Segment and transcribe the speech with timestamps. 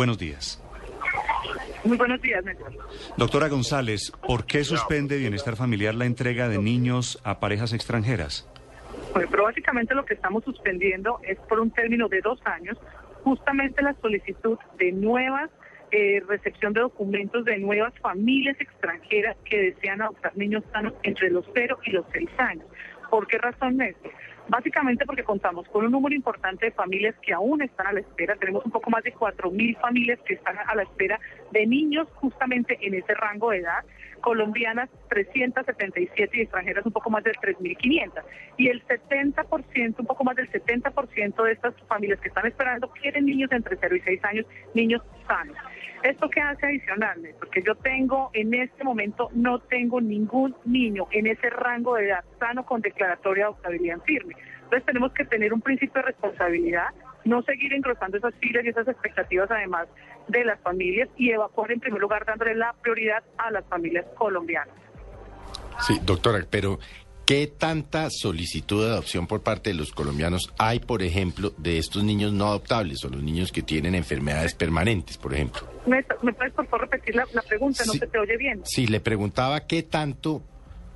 [0.00, 0.58] Buenos días.
[1.84, 2.72] Muy buenos días, Néstor.
[3.18, 8.48] Doctora González, ¿por qué suspende Bienestar Familiar la entrega de niños a parejas extranjeras?
[9.12, 12.78] Bueno, pero básicamente lo que estamos suspendiendo es por un término de dos años
[13.24, 15.50] justamente la solicitud de nuevas
[15.90, 21.44] eh, recepción de documentos de nuevas familias extranjeras que desean adoptar niños sanos entre los
[21.52, 22.64] 0 y los 6 años.
[23.10, 24.12] ¿Por qué razón, Néstor?
[24.48, 28.34] Básicamente porque contamos con un número importante de familias que aún están a la espera.
[28.36, 31.20] Tenemos un poco más de 4.000 familias que están a la espera
[31.52, 33.84] de niños justamente en ese rango de edad.
[34.20, 38.22] Colombianas 377 y extranjeras un poco más de 3.500.
[38.58, 43.26] Y el 70%, un poco más del 70% de estas familias que están esperando quieren
[43.26, 45.56] niños entre 0 y 6 años, niños sanos.
[46.02, 47.20] ¿Esto qué hace adicional?
[47.38, 52.24] Porque yo tengo, en este momento, no tengo ningún niño en ese rango de edad
[52.38, 54.34] sano con declaratoria de adoptabilidad firme.
[54.70, 56.86] Entonces tenemos que tener un principio de responsabilidad,
[57.24, 59.88] no seguir engrosando esas filas y esas expectativas además
[60.28, 64.72] de las familias y evacuar en primer lugar dándole la prioridad a las familias colombianas.
[65.80, 66.78] Sí, doctora, pero
[67.26, 72.04] ¿qué tanta solicitud de adopción por parte de los colombianos hay, por ejemplo, de estos
[72.04, 75.62] niños no adoptables o los niños que tienen enfermedades permanentes, por ejemplo?
[75.86, 77.82] ¿Me, me puedes por favor repetir la, la pregunta?
[77.86, 77.98] No Sí.
[77.98, 78.60] se te oye bien.
[78.64, 80.42] Sí, le preguntaba qué tanto,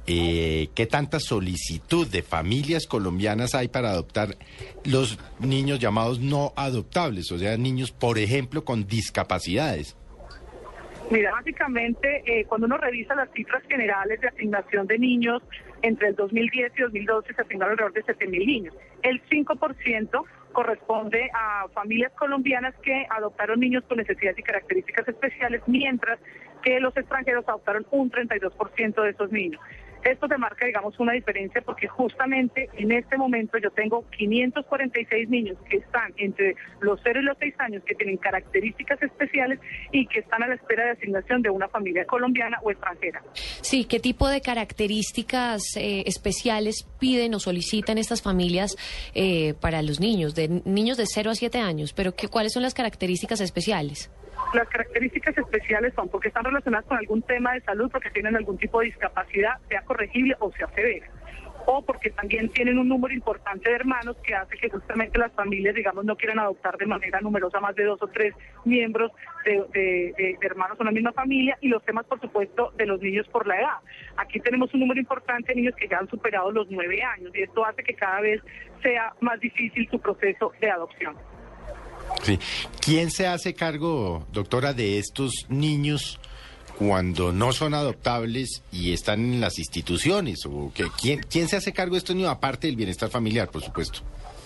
[0.07, 4.37] eh, qué tanta solicitud de familias colombianas hay para adoptar
[4.85, 9.97] los niños llamados no adoptables, o sea, niños, por ejemplo, con discapacidades.
[11.11, 15.43] Mira, básicamente, eh, cuando uno revisa las cifras generales de asignación de niños,
[15.83, 18.75] entre el 2010 y 2012 se asignaron alrededor de 7 mil niños.
[19.03, 26.19] El 5% corresponde a familias colombianas que adoptaron niños con necesidades y características especiales, mientras
[26.63, 29.61] que los extranjeros adoptaron un 32% de esos niños.
[30.05, 35.57] Esto te marca, digamos, una diferencia porque justamente en este momento yo tengo 546 niños
[35.69, 39.59] que están entre los 0 y los 6 años que tienen características especiales
[39.93, 43.23] y que están a la espera de asignación de una familia colombiana o extranjera.
[43.33, 48.77] Sí, ¿qué tipo de características eh, especiales piden o solicitan estas familias
[49.15, 51.95] eh, para los niños, de niños de 0 a 7 años?
[51.95, 54.11] Pero ¿qué, ¿cuáles son las características especiales?
[54.53, 58.57] Las características especiales son porque están relacionadas con algún tema de salud, porque tienen algún
[58.59, 61.07] tipo de discapacidad, sea corregible o sea severa.
[61.67, 65.75] O porque también tienen un número importante de hermanos que hace que justamente las familias,
[65.75, 68.35] digamos, no quieran adoptar de manera numerosa más de dos o tres
[68.67, 69.11] miembros
[69.47, 71.57] de, de- hermanos en la misma familia.
[71.63, 73.79] Y los temas, por supuesto, de los niños por la edad.
[74.19, 77.43] Aquí tenemos un número importante de niños que ya han superado los nueve años y
[77.43, 78.43] esto hace que cada vez
[78.83, 81.17] sea más difícil su proceso de adopción.
[82.25, 82.39] Sí.
[82.81, 86.19] ¿Quién se hace cargo, doctora, de estos niños
[86.79, 90.47] cuando no son adoptables y están en las instituciones?
[90.47, 90.85] ¿O qué?
[91.01, 94.01] ¿Quién, ¿Quién se hace cargo de estos niños, aparte del bienestar familiar, por supuesto?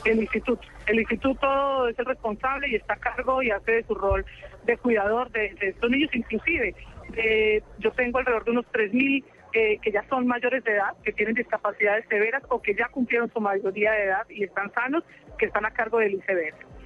[0.05, 0.63] El instituto.
[0.87, 4.25] El instituto es el responsable y está a cargo y hace su rol
[4.65, 6.11] de cuidador de, estos niños.
[6.15, 6.75] Inclusive,
[7.17, 11.13] eh, yo tengo alrededor de unos 3.000 eh, que ya son mayores de edad, que
[11.13, 15.05] tienen discapacidades severas o que ya cumplieron su mayoría de edad y están sanos,
[15.39, 16.78] que están a cargo del ICBR.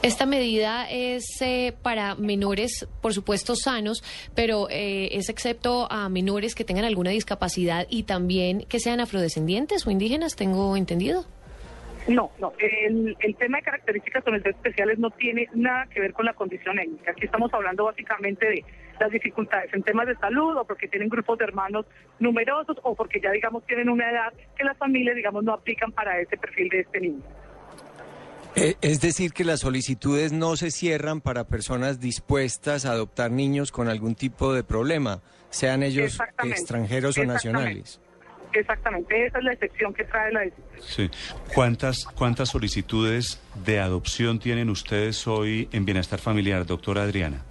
[0.00, 6.54] Esta medida es eh, para menores, por supuesto, sanos, pero eh, es excepto a menores
[6.54, 11.24] que tengan alguna discapacidad y también que sean afrodescendientes o indígenas, tengo entendido.
[12.06, 12.52] No, no.
[12.58, 16.32] El, el tema de características o necesidades especiales no tiene nada que ver con la
[16.32, 17.10] condición étnica.
[17.10, 18.64] Aquí estamos hablando básicamente de
[19.00, 21.86] las dificultades en temas de salud o porque tienen grupos de hermanos
[22.20, 26.20] numerosos o porque ya, digamos, tienen una edad que las familias, digamos, no aplican para
[26.20, 27.22] ese perfil de este niño.
[28.56, 33.72] Eh, Es decir, que las solicitudes no se cierran para personas dispuestas a adoptar niños
[33.72, 38.00] con algún tipo de problema, sean ellos extranjeros o nacionales.
[38.52, 40.66] Exactamente, esa es la excepción que trae la decisión.
[40.80, 41.10] Sí.
[41.54, 47.44] ¿Cuántas, ¿Cuántas solicitudes de adopción tienen ustedes hoy en Bienestar Familiar, doctora Adriana?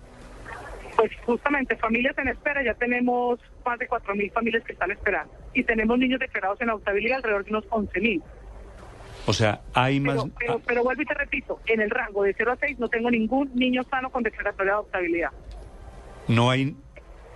[0.96, 5.32] Pues justamente familias en espera, ya tenemos más de 4.000 familias que están esperando.
[5.54, 8.24] Y tenemos niños declarados en adoptabilidad alrededor de unos 11.000.
[9.28, 10.16] O sea, hay más...
[10.16, 12.88] Pero, pero, pero vuelvo y te repito, en el rango de 0 a 6 no
[12.90, 15.30] tengo ningún niño sano con declaratoria de adoptabilidad.
[16.28, 16.76] No hay...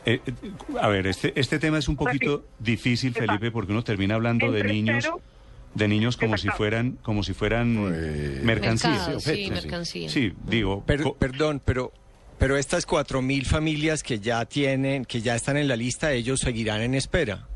[0.06, 0.32] eh, eh,
[0.80, 3.34] a ver, este, este tema es un poquito difícil, Exacto.
[3.34, 5.04] Felipe, porque uno termina hablando de niños...
[5.04, 5.22] cero-
[5.74, 8.90] de niños como si fueran como si fueran Pues, mercancía.
[8.90, 9.52] Mercado, sí, objetos, sí.
[9.64, 10.10] mercancía.
[10.10, 11.94] Sí, digo, Per- perdón, pero,
[12.38, 16.42] pero estas cuatro mil familias que ya tienen, que ya están en la lista, ellos
[16.42, 17.48] seguirán en espera.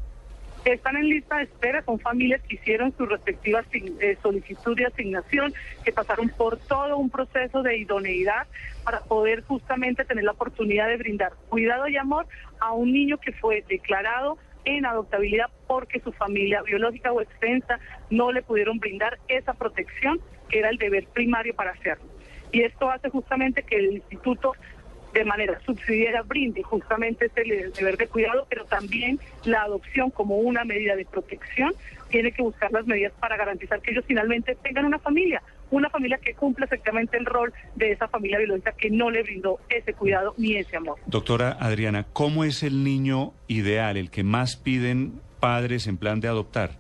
[0.66, 5.54] Están en lista de espera, son familias que hicieron su respectiva eh, solicitud de asignación,
[5.84, 8.48] que pasaron por todo un proceso de idoneidad
[8.84, 12.26] para poder justamente tener la oportunidad de brindar cuidado y amor
[12.60, 17.80] a un niño que fue declarado en adoptabilidad porque su familia biológica o extensa
[18.10, 20.20] no le pudieron brindar esa protección
[20.50, 22.06] que era el deber primario para hacerlo.
[22.52, 24.54] Y esto hace justamente que el instituto
[25.16, 30.36] de manera subsidiaria brinde justamente ese le- deber de cuidado, pero también la adopción como
[30.38, 31.74] una medida de protección
[32.10, 35.42] tiene que buscar las medidas para garantizar que ellos finalmente tengan una familia,
[35.72, 39.58] una familia que cumpla exactamente el rol de esa familia biológica que no le brindó
[39.70, 40.98] ese cuidado ni ese amor.
[41.06, 46.28] doctora Adriana, ¿cómo es el niño ideal, el que más piden padres en plan de
[46.28, 46.72] adoptar?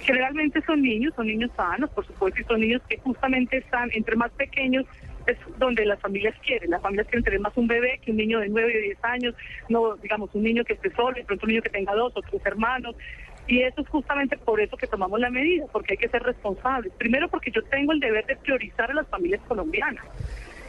[0.00, 4.16] Generalmente son niños, son niños sanos, por supuesto, y son niños que justamente están entre
[4.16, 4.84] más pequeños
[5.26, 6.70] es donde las familias quieren.
[6.70, 9.34] Las familias quieren tener más un bebé que un niño de 9 o 10 años,
[9.68, 12.22] no digamos un niño que esté solo, de pronto un niño que tenga dos o
[12.22, 12.96] tres hermanos.
[13.46, 16.92] Y eso es justamente por eso que tomamos la medida, porque hay que ser responsables.
[16.94, 20.04] Primero porque yo tengo el deber de priorizar a las familias colombianas.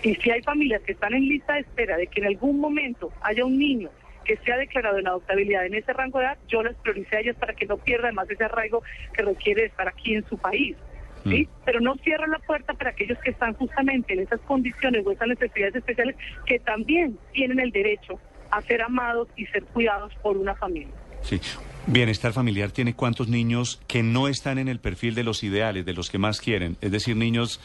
[0.04, 3.12] Y si hay familias que están en lista de espera de que en algún momento
[3.22, 3.90] haya un niño
[4.26, 7.36] que sea declarado en adoptabilidad en ese rango de edad, yo las prioricé a ellas
[7.36, 8.82] para que no pierda además ese arraigo
[9.14, 10.76] que requiere estar aquí en su país.
[11.24, 11.48] ¿Sí?
[11.66, 15.28] Pero no cierro la puerta para aquellos que están justamente en esas condiciones o esas
[15.28, 16.16] necesidades especiales
[16.46, 18.20] que también tienen el derecho
[18.50, 20.94] a ser amados y ser cuidados por una familia.
[21.22, 21.40] Sí.
[21.88, 25.94] Bienestar familiar tiene cuántos niños que no están en el perfil de los ideales, de
[25.94, 27.60] los que más quieren, es decir, niños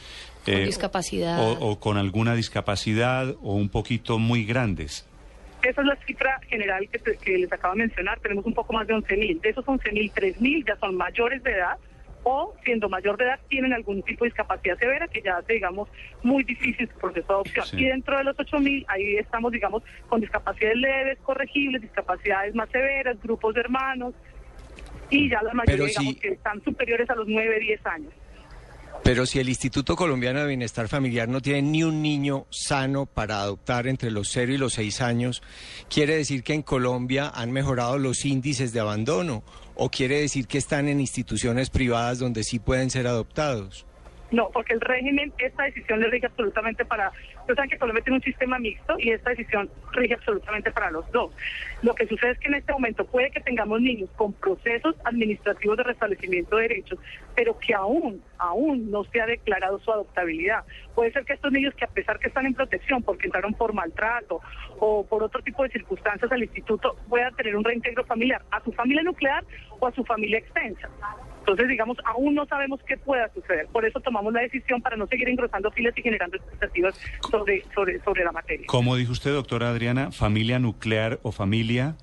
[0.46, 1.38] Con eh, discapacidad.
[1.38, 5.06] o, o con alguna discapacidad o un poquito muy grandes.
[5.62, 8.18] Esa es la cifra general que, te- que les acabo de mencionar.
[8.20, 9.40] Tenemos un poco más de 11.000.
[9.40, 11.76] De esos 11.000, 3.000 ya son mayores de edad
[12.28, 15.88] o, siendo mayor de edad, tienen algún tipo de discapacidad severa que ya hace, digamos,
[16.24, 17.66] muy difícil su proceso de adopción.
[17.66, 17.76] Sí.
[17.78, 23.16] Y dentro de los 8.000, ahí estamos, digamos, con discapacidades leves, corregibles, discapacidades más severas,
[23.22, 24.12] grupos de hermanos
[25.08, 28.12] y ya la mayoría, Pero digamos, si- que están superiores a los 9, 10 años.
[29.02, 33.40] Pero si el Instituto Colombiano de Bienestar Familiar no tiene ni un niño sano para
[33.40, 35.42] adoptar entre los 0 y los 6 años,
[35.88, 39.44] ¿quiere decir que en Colombia han mejorado los índices de abandono?
[39.76, 43.85] ¿O quiere decir que están en instituciones privadas donde sí pueden ser adoptados?
[44.30, 47.12] No, porque el régimen, esta decisión le rige absolutamente para...
[47.40, 51.10] Ustedes saben que Colombia tiene un sistema mixto y esta decisión rige absolutamente para los
[51.12, 51.32] dos.
[51.82, 55.76] Lo que sucede es que en este momento puede que tengamos niños con procesos administrativos
[55.76, 56.98] de restablecimiento de derechos,
[57.36, 60.64] pero que aún, aún no se ha declarado su adoptabilidad.
[60.94, 63.74] Puede ser que estos niños que a pesar que están en protección porque entraron por
[63.74, 64.40] maltrato
[64.80, 68.72] o por otro tipo de circunstancias al instituto, puedan tener un reintegro familiar a su
[68.72, 69.44] familia nuclear
[69.78, 70.88] o a su familia extensa.
[71.46, 73.68] Entonces, digamos, aún no sabemos qué pueda suceder.
[73.68, 76.98] Por eso tomamos la decisión para no seguir engrosando filas y generando expectativas
[77.30, 78.66] sobre, sobre, sobre la materia.
[78.66, 80.10] ¿Cómo dijo usted, doctora Adriana?
[80.10, 81.94] ¿Familia nuclear o familia?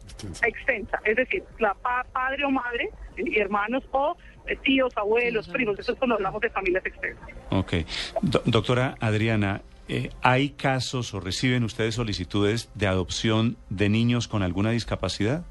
[0.42, 4.16] Extensa, es decir, la pa- padre o madre y hermanos o
[4.48, 5.78] eh, tíos, abuelos, primos.
[5.78, 7.28] Eso es cuando hablamos de familias extensas.
[7.50, 7.74] Ok.
[8.22, 14.42] Do- doctora Adriana, eh, ¿hay casos o reciben ustedes solicitudes de adopción de niños con
[14.42, 15.46] alguna discapacidad?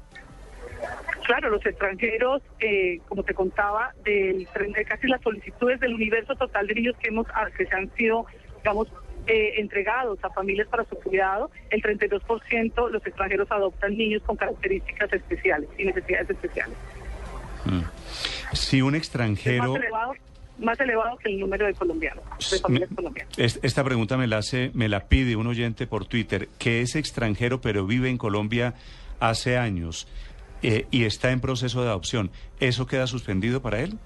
[1.53, 6.73] Los extranjeros, eh, como te contaba, del, de casi las solicitudes del universo total de
[6.73, 8.25] niños que hemos ah, que se han sido,
[8.57, 8.87] digamos,
[9.27, 15.13] eh, entregados a familias para su cuidado, el 32% los extranjeros adoptan niños con características
[15.13, 16.75] especiales y necesidades especiales.
[18.53, 19.73] Si un Es extranjero...
[19.73, 20.13] más elevado,
[20.57, 23.37] más elevado que el número de colombianos, de familias colombianas.
[23.37, 26.95] Es- Esta pregunta me la hace, me la pide un oyente por Twitter, que es
[26.95, 28.73] extranjero pero vive en Colombia
[29.19, 30.07] hace años
[30.63, 32.31] eh, y está en proceso de adopción.
[32.59, 33.99] ¿Eso queda suspendido para él?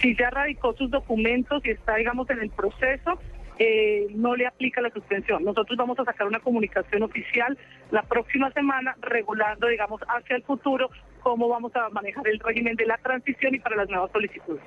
[0.00, 3.18] Si ya radicó sus documentos y está, digamos, en el proceso,
[3.58, 5.44] eh, no le aplica la suspensión.
[5.44, 7.58] Nosotros vamos a sacar una comunicación oficial
[7.90, 10.88] la próxima semana regulando, digamos, hacia el futuro
[11.20, 14.62] cómo vamos a manejar el régimen de la transición y para las nuevas solicitudes.